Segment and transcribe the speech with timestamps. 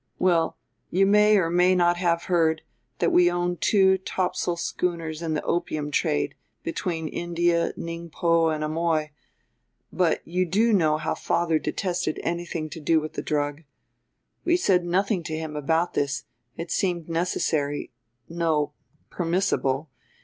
[0.17, 0.57] Well,
[0.89, 2.63] you may or may not have heard
[2.97, 9.11] that we own two topsail schooners in the opium trade, between India, Ningpo and Amoy,
[9.93, 13.61] but you do know how father detested anything to do with the drug.
[14.43, 16.23] We said nothing to him about this;
[16.57, 17.91] it seemed necessary,
[18.27, 18.73] no
[19.11, 19.91] permissible.